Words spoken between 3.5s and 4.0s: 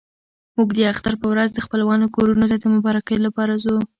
ځو.